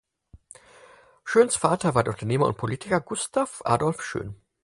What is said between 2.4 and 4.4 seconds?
und Politiker Gustav Adolf Schön.